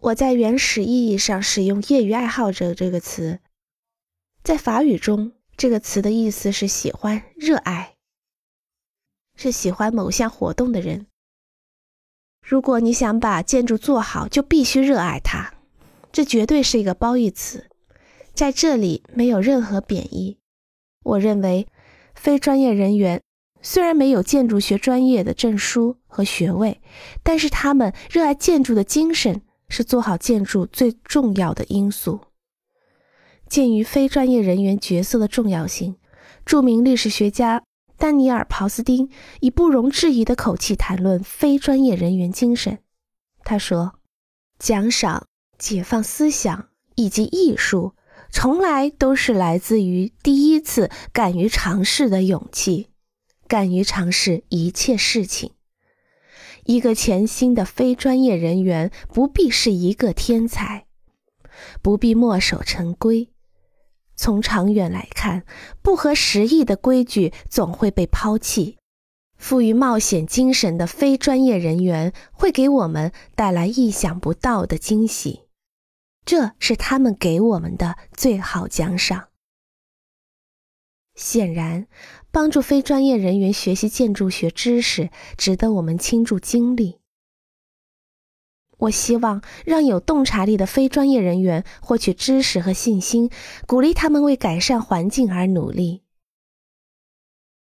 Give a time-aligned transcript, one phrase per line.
[0.00, 3.40] 我在原始意义上使用“业余爱好者”这个词，
[4.44, 7.96] 在法语中，这个词的意思是喜欢、热爱，
[9.34, 11.06] 是喜欢某项活动的人。
[12.40, 15.54] 如果你想把建筑做好，就必须热爱它。
[16.12, 17.68] 这绝对是一个褒义词，
[18.32, 20.38] 在这里没有任何贬义。
[21.02, 21.66] 我认为，
[22.14, 23.20] 非专业人员
[23.60, 26.80] 虽然没有建筑学专业的证书和学位，
[27.24, 32.20] 但是他们热爱建筑的精神是做好建筑最重要的因素。
[33.48, 35.96] 鉴于非专业人员角色的重要性，
[36.44, 37.62] 著名历史学家。
[37.96, 42.78] 丹尼尔·鲍斯丁以不容置疑的口气谈论非专业人员精神。
[43.42, 43.98] 他说
[44.56, 45.26] ：“奖赏、
[45.58, 47.94] 解放思想以及艺术，
[48.30, 52.86] 从来都是来自于第一次敢于尝试的勇气，
[53.48, 55.50] 敢于尝试一切事情。
[56.68, 60.84] 一个潜心的非专业人员不必是一个天才，
[61.80, 63.30] 不必墨守成规。”
[64.14, 65.44] 从长远来看，
[65.80, 68.76] 不合时宜的规矩总会被抛弃。
[69.38, 75.44] 富于冒险精神的非专业人员会给我们带来意想不到的惊喜，
[76.26, 79.27] 这是他们给我们的最好奖赏。
[81.18, 81.88] 显然，
[82.30, 87.00] 帮助非专业人员学习建筑学知识，值得我们倾注精力。
[88.78, 93.28] 我希望让有洞察力的非专业人员获取知识和信心，
[93.66, 96.04] 鼓励他们为改善环境而努力。